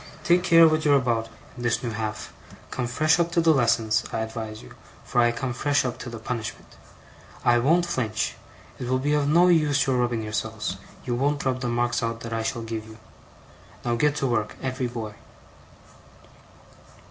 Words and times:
Take 0.23 0.41
care 0.43 0.67
what 0.67 0.83
you're 0.83 0.95
about, 0.95 1.29
in 1.55 1.61
this 1.61 1.83
new 1.83 1.91
half. 1.91 2.33
Come 2.71 2.87
fresh 2.87 3.19
up 3.19 3.31
to 3.33 3.39
the 3.39 3.53
lessons, 3.53 4.03
I 4.11 4.21
advise 4.21 4.63
you, 4.63 4.73
for 5.03 5.21
I 5.21 5.31
come 5.31 5.53
fresh 5.53 5.85
up 5.85 5.99
to 5.99 6.09
the 6.09 6.17
punishment. 6.17 6.75
I 7.45 7.59
won't 7.59 7.85
flinch. 7.85 8.33
It 8.79 8.89
will 8.89 8.97
be 8.97 9.13
of 9.13 9.27
no 9.29 9.45
use 9.49 9.85
your 9.85 9.97
rubbing 9.97 10.23
yourselves; 10.23 10.77
you 11.05 11.13
won't 11.13 11.45
rub 11.45 11.61
the 11.61 11.67
marks 11.67 12.01
out 12.01 12.21
that 12.21 12.33
I 12.33 12.41
shall 12.41 12.63
give 12.63 12.87
you. 12.87 12.97
Now 13.85 13.93
get 13.95 14.15
to 14.15 14.25
work, 14.25 14.55
every 14.63 14.87
boy! 14.87 15.13